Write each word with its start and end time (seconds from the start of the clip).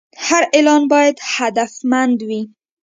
هر 0.27 0.43
اعلان 0.55 0.81
باید 0.91 1.17
هدفمند 1.35 2.19
وي. 2.27 2.41